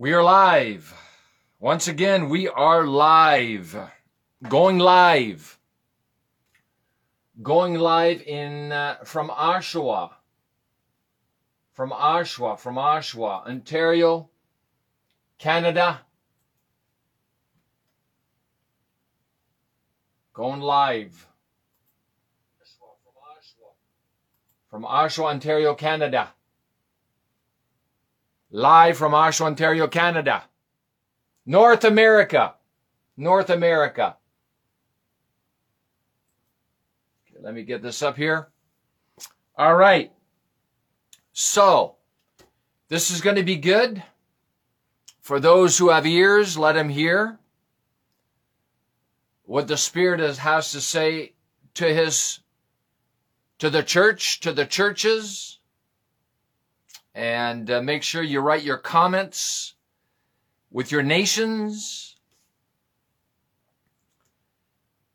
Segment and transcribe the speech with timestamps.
[0.00, 0.94] We are live.
[1.58, 3.76] Once again, we are live.
[4.48, 5.58] Going live.
[7.42, 10.12] Going live in uh, from Oshawa.
[11.74, 14.30] From Oshawa, from Oshawa, Ontario,
[15.36, 16.00] Canada.
[20.32, 21.26] Going live.
[24.70, 26.32] From Oshawa, Ontario, Canada.
[28.50, 30.44] Live from Oshawa, Ontario, Canada.
[31.46, 32.54] North America.
[33.16, 34.16] North America.
[37.28, 38.48] Okay, let me get this up here.
[39.56, 40.12] All right.
[41.32, 41.96] So,
[42.88, 44.02] this is going to be good.
[45.20, 47.38] For those who have ears, let them hear
[49.44, 51.34] what the Spirit has to say
[51.74, 52.40] to his,
[53.58, 55.59] to the church, to the churches.
[57.14, 59.74] And uh, make sure you write your comments
[60.70, 62.16] with your nations.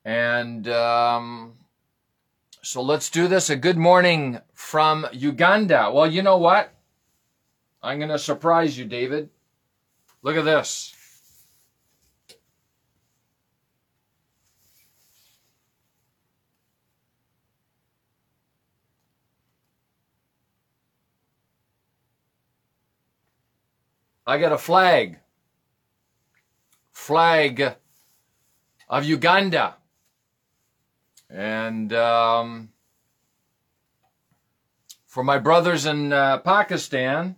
[0.03, 1.53] And um,
[2.61, 3.49] so let's do this.
[3.49, 5.91] A good morning from Uganda.
[5.93, 6.73] Well, you know what?
[7.81, 9.29] I'm going to surprise you, David.
[10.21, 10.94] Look at this.
[24.27, 25.19] I got a flag.
[26.91, 27.75] Flag
[28.89, 29.75] of Uganda.
[31.29, 32.69] And um,
[35.05, 37.35] for my brothers in uh, Pakistan,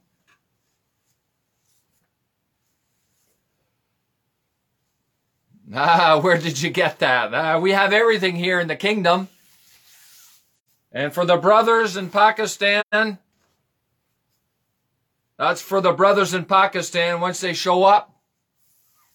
[5.74, 7.34] ah, where did you get that?
[7.34, 9.28] Uh, we have everything here in the kingdom.
[10.94, 13.20] And for the brothers in Pakistan,
[15.38, 18.16] that's for the brothers in Pakistan once they show up.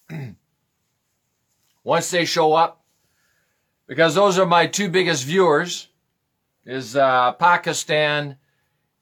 [1.83, 2.83] once they show up.
[3.87, 5.89] Because those are my two biggest viewers
[6.65, 8.37] is uh, Pakistan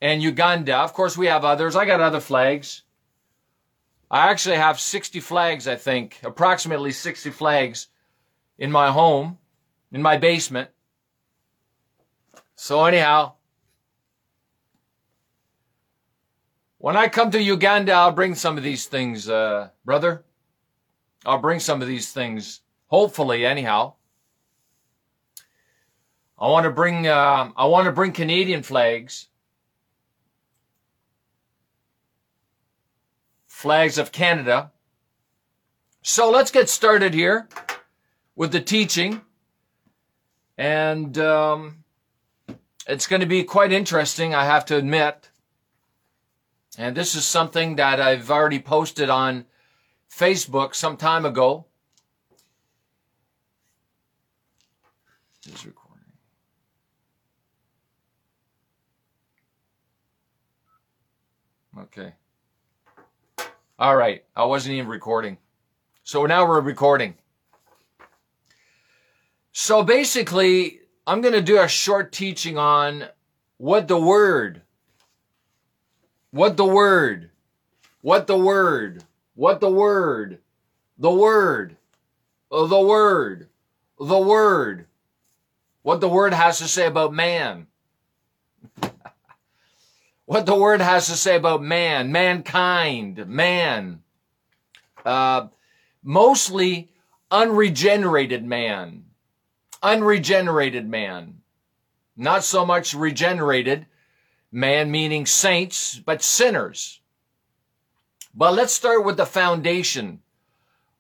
[0.02, 0.78] and Uganda.
[0.78, 1.76] Of course, we have others.
[1.76, 2.84] I got other flags.
[4.10, 7.88] I actually have 60 flags, I think, approximately 60 flags
[8.58, 9.38] in my home,
[9.92, 10.70] in my basement.
[12.56, 13.34] So anyhow,
[16.82, 20.26] When I come to Uganda, I'll bring some of these things, uh, brother.
[21.28, 23.94] I'll bring some of these things, hopefully, anyhow.
[26.40, 29.28] I want to bring, uh, I want to bring Canadian flags,
[33.46, 34.72] flags of Canada.
[36.02, 37.48] So let's get started here
[38.36, 39.22] with the teaching,
[40.58, 41.84] and um,
[42.88, 45.28] it's going to be quite interesting, I have to admit.
[46.78, 49.46] And this is something that I've already posted on
[50.10, 51.66] Facebook some time ago.
[55.48, 56.06] Is recording.
[61.78, 62.14] Okay.
[63.80, 64.24] All right.
[64.36, 65.38] I wasn't even recording.
[66.04, 67.16] So now we're recording.
[69.52, 73.06] So basically, I'm going to do a short teaching on
[73.58, 74.62] what the word
[76.32, 77.30] what the word?
[78.02, 79.04] What the word?
[79.36, 80.40] What the word?
[80.98, 81.76] The word.
[82.50, 83.50] The word.
[84.00, 84.86] The word.
[85.84, 87.68] What the word has to say about man.
[90.26, 94.02] what the word has to say about man, mankind, man.
[95.06, 95.48] Uh,
[96.04, 96.92] mostly
[97.30, 99.06] unregenerated man.
[99.84, 101.42] Unregenerated man.
[102.16, 103.88] Not so much regenerated,
[104.52, 107.00] Man meaning saints, but sinners.
[108.34, 110.22] But let's start with the foundation.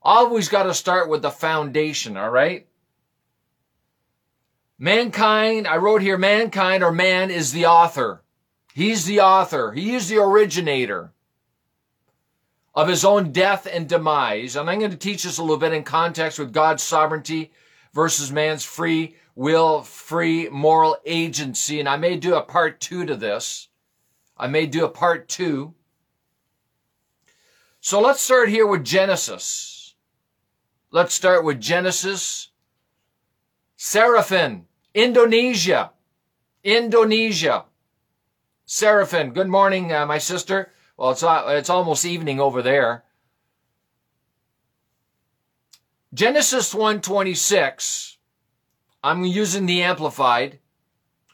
[0.01, 2.67] Always got to start with the foundation, all right?
[4.79, 8.23] Mankind, I wrote here, mankind or man is the author.
[8.73, 9.73] He's the author.
[9.73, 11.11] He is the originator
[12.73, 14.55] of his own death and demise.
[14.55, 17.52] And I'm going to teach this a little bit in context with God's sovereignty
[17.93, 21.79] versus man's free will, free moral agency.
[21.79, 23.69] And I may do a part two to this.
[24.37, 25.73] I may do a part two.
[27.79, 29.95] So let's start here with Genesis.
[30.91, 32.49] Let's start with Genesis.
[33.75, 35.91] Seraphim, Indonesia.
[36.63, 37.66] Indonesia.
[38.66, 40.72] Seraphim, good morning, uh, my sister.
[40.95, 43.03] Well, it's, uh, it's almost evening over there.
[46.13, 48.17] Genesis 126
[49.03, 50.59] I'm using the Amplified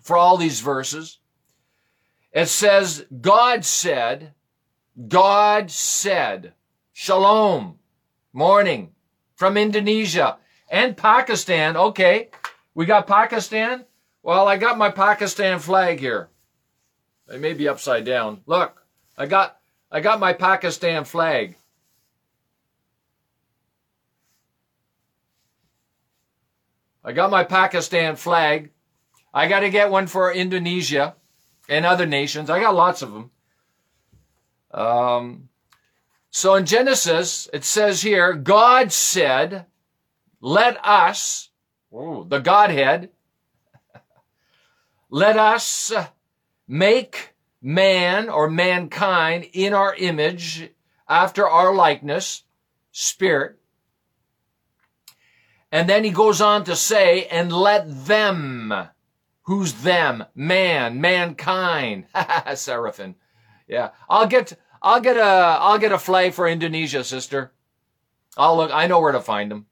[0.01, 1.19] for all these verses.
[2.31, 4.33] It says, God said,
[5.07, 6.53] God said,
[6.93, 7.79] Shalom.
[8.33, 8.93] Morning.
[9.35, 10.37] From Indonesia
[10.69, 11.77] and Pakistan.
[11.77, 12.29] Okay.
[12.73, 13.85] We got Pakistan.
[14.23, 16.29] Well, I got my Pakistan flag here.
[17.31, 18.41] It may be upside down.
[18.45, 18.83] Look,
[19.17, 19.59] I got,
[19.91, 21.55] I got my Pakistan flag.
[27.07, 28.71] I got my Pakistan flag.
[29.33, 31.15] I got to get one for Indonesia
[31.69, 32.49] and other nations.
[32.49, 33.31] I got lots of them.
[34.71, 35.47] Um,
[36.31, 39.67] so in Genesis, it says here, God said,
[40.41, 41.49] let us,
[41.93, 43.09] the Godhead,
[45.09, 45.93] let us
[46.67, 50.71] make man or mankind in our image
[51.07, 52.43] after our likeness,
[52.91, 53.57] spirit.
[55.71, 58.73] And then he goes on to say, and let them,
[59.43, 60.25] who's them?
[60.33, 63.15] Man, mankind, ha seraphim.
[63.67, 67.51] Yeah, I'll get, I'll get a, I'll get a flag for Indonesia, sister.
[68.37, 69.65] I'll look, I know where to find them.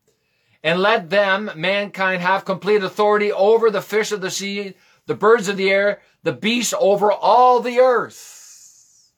[0.64, 4.74] And let them, mankind, have complete authority over the fish of the sea,
[5.06, 9.12] the birds of the air, the beasts over all the earth.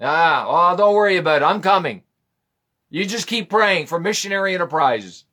[0.00, 1.44] Ah, oh, don't worry about it.
[1.44, 2.02] I'm coming.
[2.88, 5.24] You just keep praying for missionary enterprises.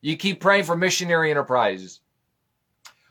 [0.00, 2.00] You keep praying for missionary enterprises.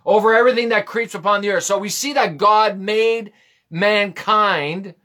[0.06, 1.64] Over everything that creeps upon the earth.
[1.64, 3.34] So we see that God made
[3.70, 4.96] mankind.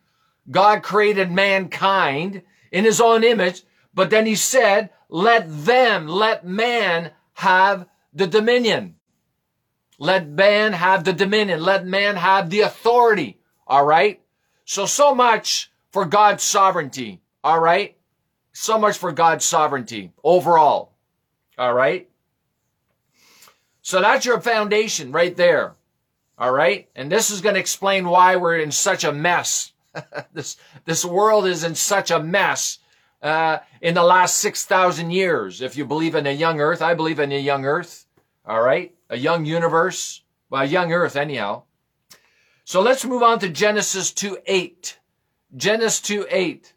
[0.50, 3.62] God created mankind in his own image.
[3.94, 8.94] But then he said, let them, let man have the dominion.
[9.98, 11.62] Let man have the dominion.
[11.62, 13.38] Let man have the authority.
[13.66, 14.20] All right.
[14.64, 17.20] So, so much for God's sovereignty.
[17.44, 17.96] All right.
[18.52, 20.91] So much for God's sovereignty overall.
[21.62, 22.08] All right.
[23.82, 25.76] So that's your foundation right there.
[26.36, 26.88] All right.
[26.96, 29.72] And this is going to explain why we're in such a mess.
[30.32, 30.56] this,
[30.86, 32.80] this world is in such a mess.
[33.22, 35.62] Uh, in the last 6,000 years.
[35.62, 38.06] If you believe in a young earth, I believe in a young earth.
[38.44, 38.92] All right.
[39.08, 40.22] A young universe.
[40.50, 41.62] Well, a young earth anyhow.
[42.64, 44.98] So let's move on to Genesis 2 8.
[45.54, 46.72] Genesis 2 8.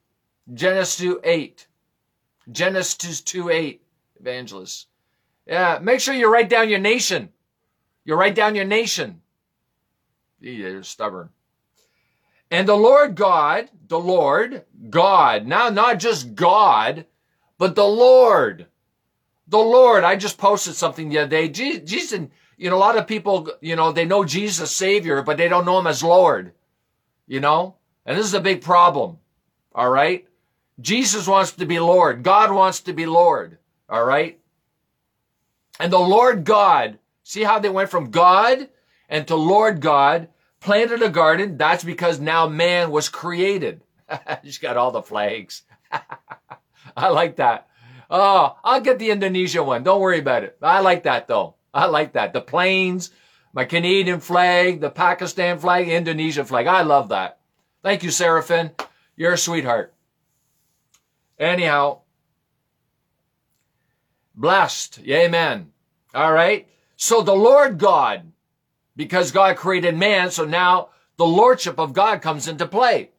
[0.53, 1.67] Genesis 2 8.
[2.51, 3.81] Genesis 2 8.
[4.25, 4.87] Evangelist.
[5.45, 5.79] Yeah.
[5.81, 7.29] Make sure you write down your nation.
[8.03, 9.21] You write down your nation.
[10.39, 11.29] You're stubborn.
[12.49, 17.05] And the Lord God, the Lord, God, now not just God,
[17.57, 18.67] but the Lord,
[19.47, 20.03] the Lord.
[20.03, 21.49] I just posted something the other day.
[21.49, 22.27] Jesus,
[22.57, 25.65] you know, a lot of people, you know, they know Jesus Savior, but they don't
[25.65, 26.53] know him as Lord,
[27.27, 27.75] you know,
[28.05, 29.17] and this is a big problem.
[29.73, 30.27] All right.
[30.79, 32.23] Jesus wants to be Lord.
[32.23, 33.57] God wants to be Lord.
[33.89, 34.39] All right.
[35.79, 38.69] And the Lord God, see how they went from God
[39.09, 40.29] and to Lord God
[40.59, 41.57] planted a garden.
[41.57, 43.81] That's because now man was created.
[44.43, 45.63] She's got all the flags.
[46.97, 47.67] I like that.
[48.09, 49.83] Oh, I'll get the Indonesia one.
[49.83, 50.57] Don't worry about it.
[50.61, 51.55] I like that though.
[51.73, 52.33] I like that.
[52.33, 53.11] The planes,
[53.53, 56.67] my Canadian flag, the Pakistan flag, Indonesia flag.
[56.67, 57.39] I love that.
[57.83, 58.71] Thank you, Seraphim.
[59.15, 59.93] You're a sweetheart.
[61.37, 62.01] Anyhow,
[64.35, 64.99] blessed.
[65.07, 65.71] Amen.
[66.13, 66.67] All right.
[66.95, 68.31] So the Lord God
[68.95, 70.31] because God created man.
[70.31, 73.11] So now the lordship of God comes into play.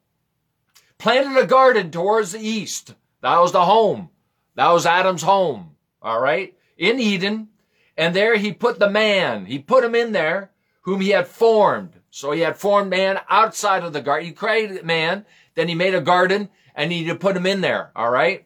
[0.98, 2.94] Planted a garden towards the east.
[3.20, 4.10] That was the home.
[4.54, 5.72] That was Adam's home.
[6.00, 6.54] All right.
[6.78, 7.48] In Eden.
[7.96, 9.46] And there he put the man.
[9.46, 10.50] He put him in there
[10.82, 11.92] whom he had formed.
[12.10, 14.26] So he had formed man outside of the garden.
[14.26, 15.26] He created man.
[15.54, 17.90] Then he made a garden and he put him in there.
[17.94, 18.45] All right.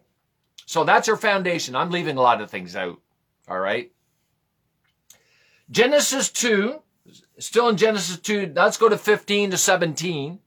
[0.70, 1.74] So that's our foundation.
[1.74, 3.00] I'm leaving a lot of things out.
[3.48, 3.90] All right.
[5.68, 6.80] Genesis 2
[7.38, 10.38] still in Genesis 2, let's go to 15 to 17.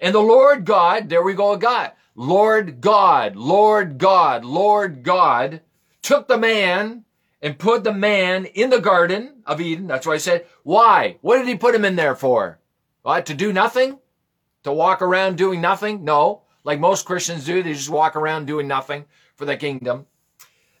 [0.00, 1.92] And the Lord God, there we go, God.
[2.14, 5.62] Lord God, Lord God, Lord God
[6.02, 7.06] took the man
[7.40, 9.86] and put the man in the garden of Eden.
[9.86, 11.16] That's why I said, why?
[11.22, 12.58] What did he put him in there for?
[13.00, 13.98] What, to do nothing?
[14.64, 16.04] To walk around doing nothing?
[16.04, 16.42] No.
[16.64, 19.06] Like most Christians do, they just walk around doing nothing
[19.38, 20.04] for the kingdom.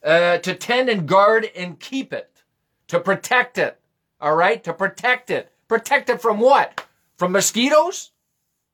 [0.04, 2.42] Uh, to tend and guard and keep it.
[2.88, 3.80] To protect it
[4.20, 5.52] all right, to protect it.
[5.68, 6.84] Protect it from what?
[7.16, 8.10] From mosquitoes?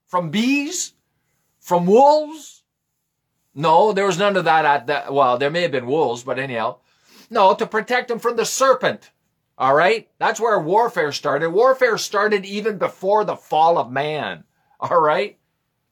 [0.06, 0.94] From bees?
[1.60, 2.62] From wolves?
[3.54, 5.12] No, there was none of that at that.
[5.12, 6.78] Well, there may have been wolves, but anyhow.
[7.30, 9.10] No, to protect them from the serpent.
[9.56, 10.08] All right.
[10.18, 11.50] That's where warfare started.
[11.50, 14.44] Warfare started even before the fall of man.
[14.80, 15.38] All right.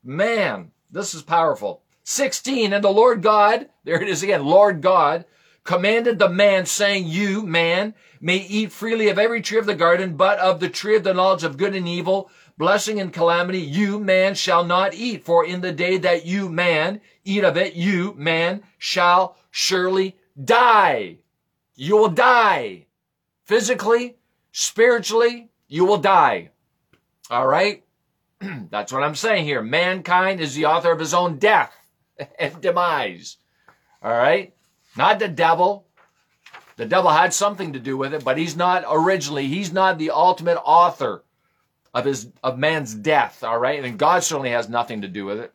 [0.02, 1.81] Man, this is powerful.
[2.04, 2.72] 16.
[2.72, 5.24] And the Lord God, there it is again, Lord God,
[5.64, 10.16] commanded the man saying, you, man, may eat freely of every tree of the garden,
[10.16, 13.98] but of the tree of the knowledge of good and evil blessing and calamity, you,
[13.98, 15.24] man, shall not eat.
[15.24, 21.18] For in the day that you, man, eat of it, you, man, shall surely die.
[21.74, 22.86] You will die.
[23.44, 24.16] Physically,
[24.52, 26.50] spiritually, you will die.
[27.30, 27.84] All right?
[28.40, 29.62] That's what I'm saying here.
[29.62, 31.76] Mankind is the author of his own death
[32.38, 33.38] and demise.
[34.02, 34.54] All right?
[34.96, 35.86] Not the devil.
[36.76, 40.10] The devil had something to do with it, but he's not originally, he's not the
[40.10, 41.22] ultimate author
[41.94, 43.84] of his of man's death, all right?
[43.84, 45.52] And God certainly has nothing to do with it.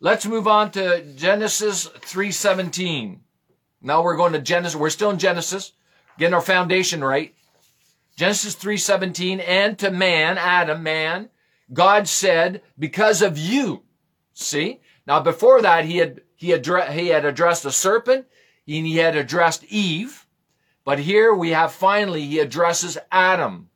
[0.00, 3.20] Let's move on to Genesis 3:17.
[3.80, 4.76] Now we're going to Genesis.
[4.76, 5.72] We're still in Genesis,
[6.18, 7.34] getting our foundation right.
[8.16, 11.30] Genesis 3:17 and to man, Adam, man,
[11.72, 13.82] God said, because of you.
[14.38, 14.80] See?
[15.06, 18.26] Now before that he had he had he had addressed the serpent,
[18.68, 20.26] and he had addressed Eve,
[20.84, 23.70] but here we have finally he addresses Adam.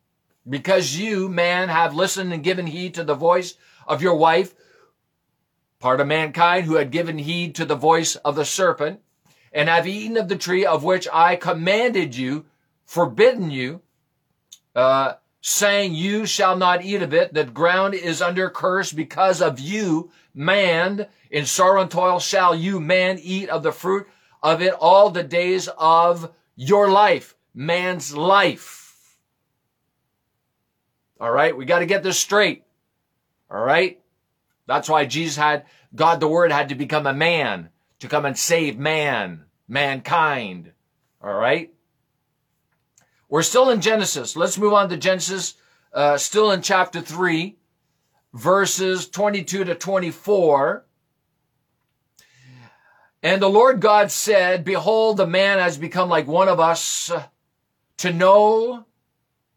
[0.47, 3.55] Because you, man, have listened and given heed to the voice
[3.87, 4.53] of your wife,
[5.79, 9.01] part of mankind who had given heed to the voice of the serpent,
[9.51, 12.45] and have eaten of the tree of which I commanded you,
[12.85, 13.81] forbidden you,
[14.75, 17.33] uh, saying, You shall not eat of it.
[17.33, 21.07] The ground is under curse because of you, man.
[21.29, 24.07] In sorrow and toil shall you, man, eat of the fruit
[24.41, 27.35] of it all the days of your life.
[27.53, 29.17] Man's life.
[31.19, 31.55] All right.
[31.55, 32.63] We got to get this straight.
[33.49, 33.99] All right.
[34.67, 37.69] That's why Jesus had, God the Word had to become a man
[37.99, 40.71] to come and save man, mankind.
[41.21, 41.71] All right.
[43.31, 44.35] We're still in Genesis.
[44.35, 45.53] Let's move on to Genesis,
[45.93, 47.55] uh, still in chapter 3,
[48.33, 50.85] verses 22 to 24.
[53.23, 57.09] And the Lord God said, Behold, the man has become like one of us
[57.99, 58.83] to know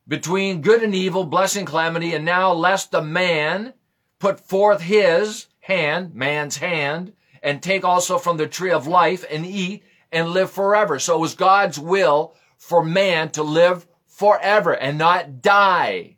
[0.06, 3.74] between good and evil, blessing, calamity, and now lest the man
[4.20, 7.12] put forth his hand, man's hand,
[7.42, 11.00] and take also from the tree of life and eat and live forever.
[11.00, 16.16] So it was God's will for man to live forever and not die.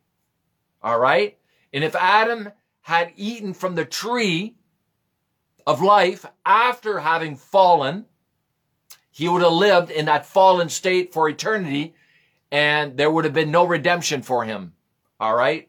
[0.82, 1.38] All right.
[1.72, 2.50] And if Adam
[2.82, 4.56] had eaten from the tree
[5.66, 8.06] of life after having fallen,
[9.10, 11.94] he would have lived in that fallen state for eternity
[12.52, 14.74] and there would have been no redemption for him.
[15.18, 15.68] All right.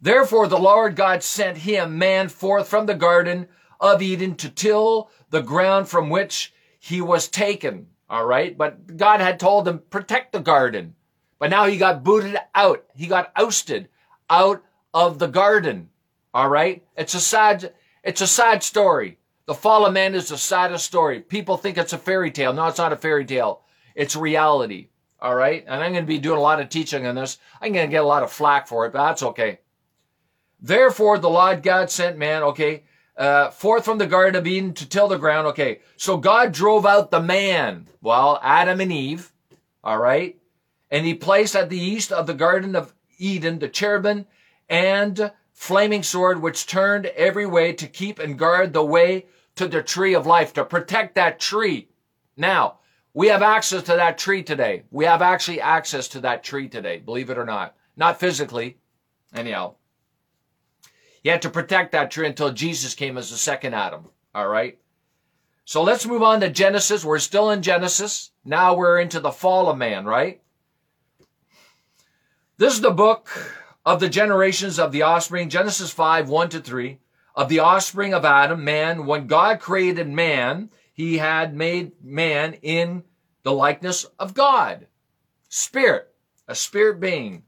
[0.00, 3.48] Therefore, the Lord God sent him, man, forth from the garden
[3.80, 7.88] of Eden to till the ground from which he was taken.
[8.10, 8.58] All right.
[8.58, 10.96] But God had told him, protect the garden.
[11.38, 12.84] But now he got booted out.
[12.94, 13.88] He got ousted
[14.28, 14.62] out
[14.92, 15.88] of the garden.
[16.34, 16.84] All right.
[16.96, 19.18] It's a sad, it's a sad story.
[19.46, 21.20] The fall of man is the saddest story.
[21.20, 22.52] People think it's a fairy tale.
[22.52, 23.62] No, it's not a fairy tale.
[23.94, 24.88] It's reality.
[25.20, 25.64] All right.
[25.66, 27.38] And I'm going to be doing a lot of teaching on this.
[27.60, 29.60] I'm going to get a lot of flack for it, but that's okay.
[30.60, 32.84] Therefore, the Lord God sent man, okay,
[33.20, 35.46] uh, forth from the Garden of Eden to till the ground.
[35.48, 39.30] Okay, so God drove out the man, well, Adam and Eve,
[39.84, 40.38] all right,
[40.90, 44.26] and he placed at the east of the Garden of Eden the cherubim
[44.70, 49.82] and flaming sword, which turned every way to keep and guard the way to the
[49.82, 51.88] tree of life, to protect that tree.
[52.38, 52.78] Now,
[53.12, 54.84] we have access to that tree today.
[54.90, 57.76] We have actually access to that tree today, believe it or not.
[57.96, 58.78] Not physically,
[59.34, 59.74] anyhow.
[61.22, 64.06] You had to protect that tree until Jesus came as the second Adam.
[64.34, 64.78] All right.
[65.64, 67.04] So let's move on to Genesis.
[67.04, 68.30] We're still in Genesis.
[68.44, 70.40] Now we're into the fall of man, right?
[72.56, 73.28] This is the book
[73.86, 76.98] of the generations of the offspring, Genesis 5, 1 to 3,
[77.34, 79.06] of the offspring of Adam, man.
[79.06, 83.04] When God created man, he had made man in
[83.42, 84.86] the likeness of God.
[85.48, 86.12] Spirit,
[86.46, 87.44] a spirit being.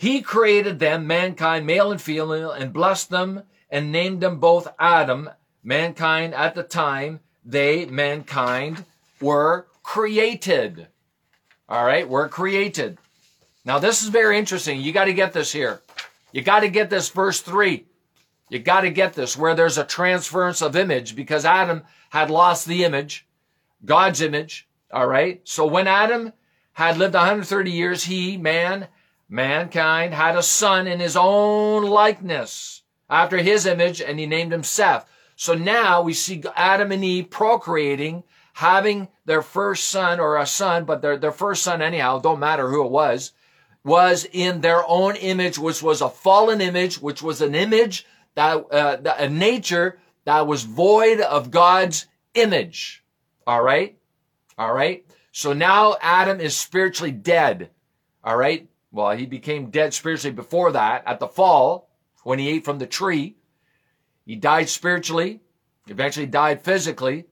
[0.00, 5.28] He created them, mankind, male and female, and blessed them and named them both Adam,
[5.62, 8.86] mankind at the time they, mankind,
[9.20, 10.86] were created.
[11.68, 12.96] All right, were created.
[13.66, 14.80] Now, this is very interesting.
[14.80, 15.82] You got to get this here.
[16.32, 17.84] You got to get this verse 3.
[18.48, 22.66] You got to get this where there's a transference of image because Adam had lost
[22.66, 23.26] the image,
[23.84, 24.66] God's image.
[24.90, 25.42] All right.
[25.44, 26.32] So when Adam
[26.72, 28.88] had lived 130 years, he, man,
[29.30, 34.64] mankind had a son in his own likeness after his image and he named him
[34.64, 35.08] Seth.
[35.36, 40.84] So now we see Adam and Eve procreating, having their first son or a son,
[40.84, 43.32] but their, their first son anyhow, don't matter who it was,
[43.82, 48.66] was in their own image, which was a fallen image, which was an image that,
[48.70, 53.02] uh, a nature that was void of God's image.
[53.46, 53.96] All right.
[54.58, 55.06] All right.
[55.32, 57.70] So now Adam is spiritually dead.
[58.22, 58.68] All right.
[58.92, 61.90] Well, he became dead spiritually before that at the fall
[62.24, 63.36] when he ate from the tree.
[64.26, 65.40] He died spiritually,
[65.86, 67.26] eventually died physically.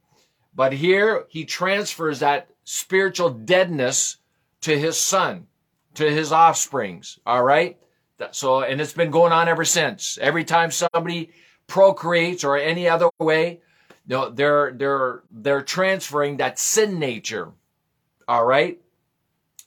[0.54, 4.16] But here he transfers that spiritual deadness
[4.62, 5.46] to his son,
[5.94, 7.18] to his offsprings.
[7.24, 7.78] All right.
[8.32, 10.18] So, and it's been going on ever since.
[10.20, 11.30] Every time somebody
[11.68, 13.60] procreates or any other way,
[14.06, 17.52] you know, they're, they're, they're transferring that sin nature.
[18.26, 18.80] All right.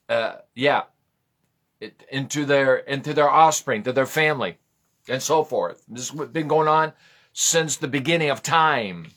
[0.10, 0.84] Uh, yeah.
[2.10, 4.58] Into their, into their offspring, to their family
[5.08, 5.84] and so forth.
[5.88, 6.94] This has been going on
[7.34, 9.08] since the beginning of time.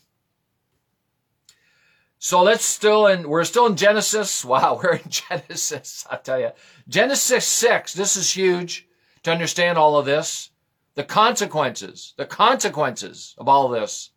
[2.18, 4.44] So let's still in, we're still in Genesis.
[4.44, 6.06] Wow, we're in Genesis.
[6.11, 6.52] I tell you,
[6.88, 7.92] Genesis 6.
[7.94, 8.88] This is huge
[9.25, 10.50] to understand all of this.
[10.94, 14.11] The consequences, the consequences of all of this.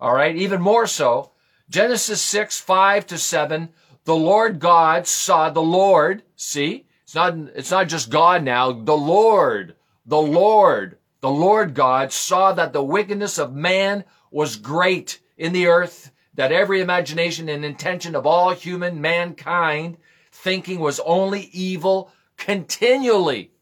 [0.00, 0.34] All right.
[0.34, 1.32] Even more so.
[1.70, 3.68] Genesis 6, 5 to 7.
[4.04, 6.22] The Lord God saw the Lord.
[6.36, 8.72] See, it's not, it's not just God now.
[8.72, 14.02] The Lord, the Lord, the Lord God saw that the wickedness of man
[14.32, 19.96] was great in the earth that every imagination and intention of all human mankind
[20.32, 23.52] thinking was only evil continually.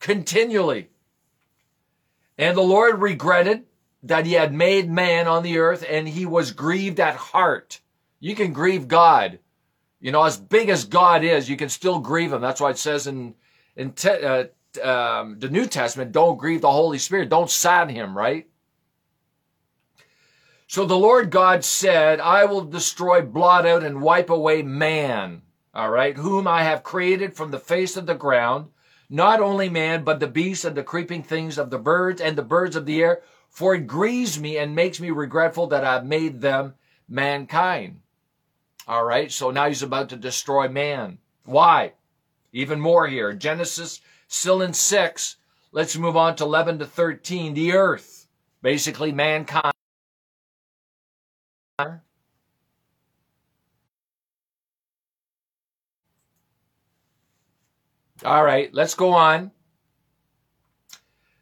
[0.00, 0.88] Continually.
[2.38, 3.64] And the Lord regretted
[4.04, 7.80] that he had made man on the earth and he was grieved at heart.
[8.18, 9.40] You can grieve God.
[10.00, 12.40] You know, as big as God is, you can still grieve him.
[12.40, 13.34] That's why it says in,
[13.76, 14.44] in te, uh,
[14.82, 17.28] um, the New Testament, don't grieve the Holy Spirit.
[17.28, 18.46] Don't sadden him, right?
[20.68, 25.42] So the Lord God said, I will destroy, blot out, and wipe away man,
[25.74, 28.68] all right, whom I have created from the face of the ground,
[29.08, 32.42] not only man, but the beasts and the creeping things of the birds and the
[32.42, 36.42] birds of the air, for it grieves me and makes me regretful that I've made
[36.42, 36.74] them
[37.08, 38.00] mankind.
[38.88, 41.18] All right, so now he's about to destroy man.
[41.44, 41.92] Why?
[42.54, 43.34] Even more here.
[43.34, 45.36] Genesis still in 6.
[45.72, 47.52] Let's move on to 11 to 13.
[47.52, 48.26] The earth,
[48.62, 49.74] basically mankind.
[58.24, 59.50] All right, let's go on.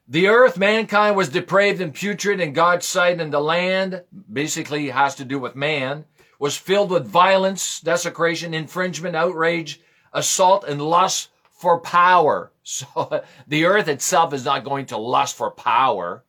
[0.08, 5.14] The earth, mankind was depraved and putrid in God's sight, and the land, basically has
[5.16, 6.04] to do with man,
[6.38, 9.80] was filled with violence, desecration, infringement, outrage,
[10.12, 12.52] assault, and lust for power.
[12.68, 16.24] So the earth itself is not going to lust for power.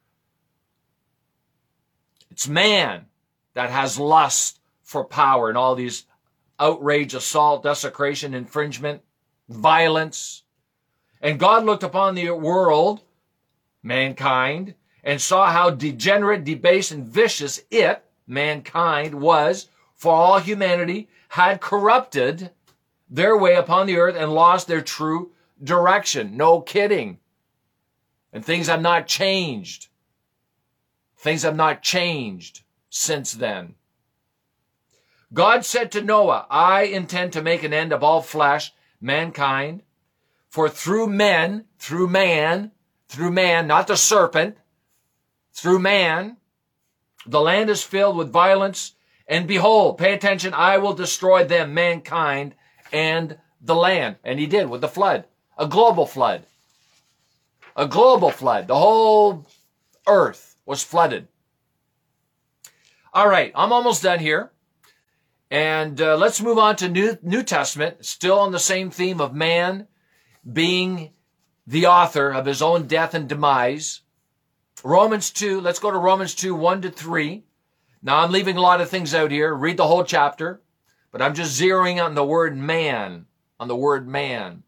[2.30, 3.08] It's man
[3.56, 6.06] that has lust for power and all these
[6.60, 9.02] outrage, assault, desecration, infringement,
[9.50, 10.44] violence.
[11.22, 13.02] And God looked upon the world,
[13.82, 21.60] mankind, and saw how degenerate, debased, and vicious it, mankind, was, for all humanity had
[21.60, 22.52] corrupted
[23.10, 25.32] their way upon the earth and lost their true
[25.62, 26.38] direction.
[26.38, 27.20] No kidding.
[28.32, 29.88] And things have not changed.
[31.18, 33.76] Things have not changed since then.
[35.34, 39.84] God said to Noah, I intend to make an end of all flesh, mankind,
[40.48, 42.72] for through men, through man,
[43.10, 44.58] through man, not the serpent,
[45.54, 46.38] through man,
[47.26, 48.94] the land is filled with violence.
[49.28, 52.56] And behold, pay attention, I will destroy them, mankind,
[52.94, 54.18] and the land.
[54.24, 55.26] And he did with the flood,
[55.58, 56.44] a global flood.
[57.76, 58.68] A global flood.
[58.68, 59.46] The whole
[60.08, 61.28] earth was flooded.
[63.14, 64.52] All right, I'm almost done here.
[65.50, 69.34] And uh, let's move on to New, New Testament, still on the same theme of
[69.34, 69.88] man
[70.52, 71.12] being
[71.66, 74.02] the author of his own death and demise.
[74.84, 77.44] Romans 2, let's go to Romans 2, 1 to 3.
[78.02, 79.54] Now I'm leaving a lot of things out here.
[79.54, 80.62] Read the whole chapter,
[81.12, 83.26] but I'm just zeroing on the word man,
[83.60, 84.64] on the word man.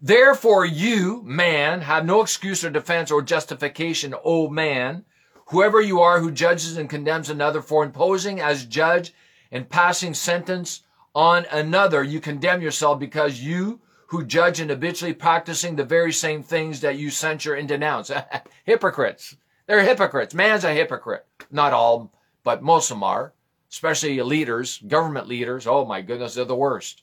[0.00, 5.04] Therefore you, man, have no excuse or defense or justification, O man,
[5.48, 9.12] Whoever you are who judges and condemns another for imposing as judge
[9.50, 10.82] and passing sentence
[11.14, 16.42] on another, you condemn yourself because you who judge and habitually practicing the very same
[16.42, 18.10] things that you censure and denounce.
[18.64, 19.36] hypocrites.
[19.66, 20.34] They're hypocrites.
[20.34, 21.26] Man's a hypocrite.
[21.50, 23.32] Not all, but most of them are,
[23.70, 25.66] especially leaders, government leaders.
[25.66, 27.02] Oh my goodness, they're the worst.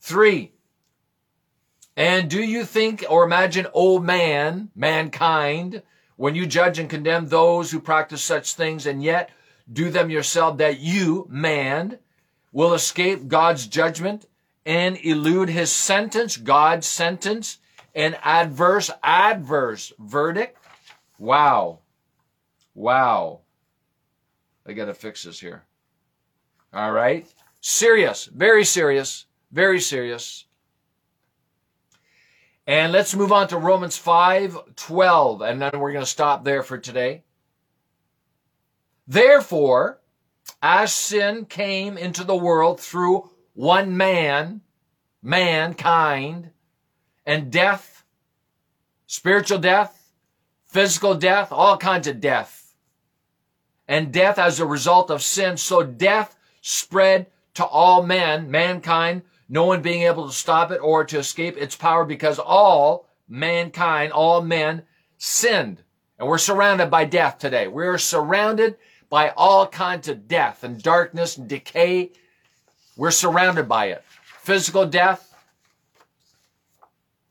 [0.00, 0.52] Three.
[1.96, 5.82] And do you think or imagine, oh man, mankind,
[6.16, 9.30] when you judge and condemn those who practice such things and yet
[9.70, 11.98] do them yourself, that you, man,
[12.52, 14.26] will escape God's judgment
[14.64, 17.58] and elude his sentence, God's sentence,
[17.94, 20.57] and adverse, adverse verdict.
[21.18, 21.80] Wow.
[22.74, 23.40] Wow.
[24.66, 25.64] I got to fix this here.
[26.72, 27.26] All right.
[27.60, 30.44] Serious, very serious, very serious.
[32.66, 36.62] And let's move on to Romans 5 12, and then we're going to stop there
[36.62, 37.24] for today.
[39.06, 40.00] Therefore,
[40.62, 44.60] as sin came into the world through one man,
[45.22, 46.50] mankind,
[47.24, 48.04] and death,
[49.06, 49.97] spiritual death,
[50.78, 52.72] physical death, all kinds of death,
[53.88, 59.64] and death as a result of sin, so death spread to all men, mankind, no
[59.64, 64.40] one being able to stop it or to escape its power because all mankind, all
[64.40, 64.84] men
[65.16, 65.82] sinned.
[66.16, 67.66] And we're surrounded by death today.
[67.66, 68.76] We're surrounded
[69.10, 72.12] by all kinds of death and darkness and decay.
[72.96, 74.04] We're surrounded by it.
[74.42, 75.34] Physical death,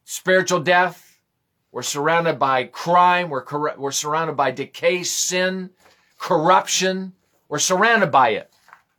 [0.03, 1.06] spiritual death.
[1.71, 3.29] We're surrounded by crime.
[3.29, 5.69] We're, cor- we're surrounded by decay, sin,
[6.17, 7.13] corruption.
[7.49, 8.51] We're surrounded by it.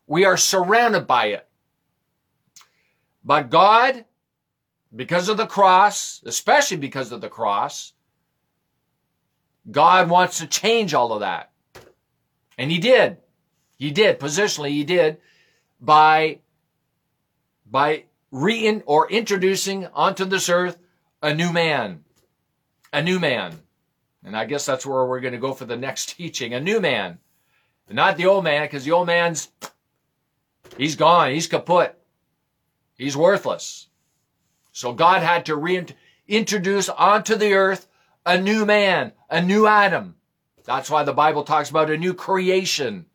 [0.06, 1.46] We are surrounded by it.
[3.24, 4.04] But God,
[4.94, 7.92] because of the cross, especially because of the cross,
[9.70, 11.50] God wants to change all of that.
[12.56, 13.18] And he did.
[13.76, 14.18] He did.
[14.18, 15.18] Positionally, he did
[15.80, 16.40] by,
[17.70, 20.78] by re or introducing onto this earth
[21.22, 22.04] a new man.
[22.92, 23.58] A new man.
[24.24, 26.54] And I guess that's where we're going to go for the next teaching.
[26.54, 27.18] A new man.
[27.90, 29.48] Not the old man, because the old man's,
[30.76, 31.30] he's gone.
[31.30, 31.94] He's kaput.
[32.96, 33.88] He's worthless.
[34.72, 37.88] So God had to reintroduce onto the earth
[38.26, 40.16] a new man, a new Adam.
[40.64, 43.06] That's why the Bible talks about a new creation,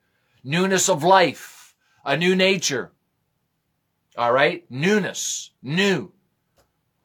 [0.43, 2.91] newness of life, a new nature.
[4.17, 4.65] All right?
[4.71, 6.12] Newness, new.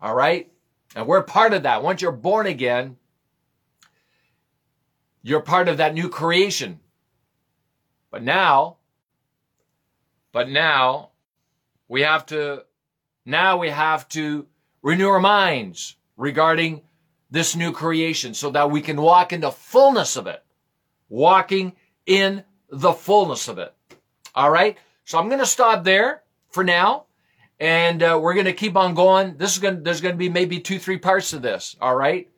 [0.00, 0.50] All right?
[0.94, 1.82] And we're part of that.
[1.82, 2.96] Once you're born again,
[5.22, 6.80] you're part of that new creation.
[8.10, 8.78] But now,
[10.32, 11.10] but now
[11.88, 12.64] we have to
[13.24, 14.46] now we have to
[14.82, 16.82] renew our minds regarding
[17.30, 20.42] this new creation so that we can walk in the fullness of it.
[21.10, 21.74] Walking
[22.06, 23.74] in the fullness of it.
[24.34, 24.78] All right.
[25.04, 27.04] So I'm going to stop there for now.
[27.60, 29.36] And uh, we're going to keep on going.
[29.36, 31.76] This is going there's going to be maybe two, three parts of this.
[31.80, 32.28] All right.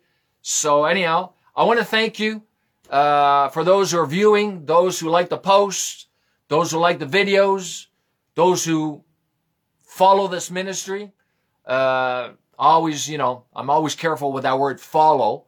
[0.43, 2.43] So anyhow, I want to thank you,
[2.89, 6.07] uh, for those who are viewing, those who like the posts,
[6.49, 7.87] those who like the videos,
[8.35, 9.05] those who
[9.83, 11.13] follow this ministry.
[11.67, 15.47] Uh, always, you know, I'm always careful with that word follow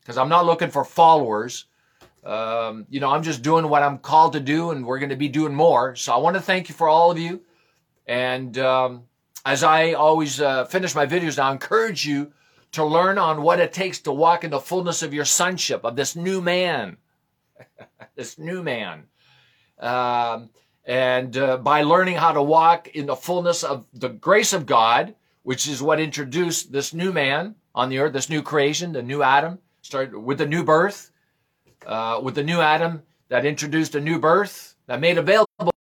[0.00, 1.64] because I'm not looking for followers.
[2.24, 5.16] Um, you know, I'm just doing what I'm called to do, and we're going to
[5.16, 5.94] be doing more.
[5.96, 7.42] So I want to thank you for all of you.
[8.06, 9.04] And um,
[9.44, 12.32] as I always uh, finish my videos, I encourage you
[12.72, 15.96] to learn on what it takes to walk in the fullness of your sonship, of
[15.96, 16.98] this new man.
[18.16, 19.04] this new man.
[19.78, 20.50] Um,
[20.84, 25.14] and uh, by learning how to walk in the fullness of the grace of God,
[25.42, 29.22] which is what introduced this new man on the earth, this new creation, the new
[29.22, 31.10] Adam, started with the new birth,
[31.86, 35.75] uh, with the new Adam that introduced a new birth that made available.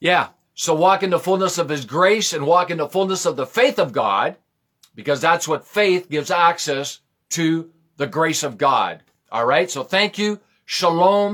[0.00, 3.36] Yeah, so walk in the fullness of his grace and walk in the fullness of
[3.36, 4.36] the faith of God,
[4.94, 9.02] because that's what faith gives access to the grace of God.
[9.30, 9.70] All right.
[9.70, 10.40] So thank you.
[10.64, 11.28] Shalom.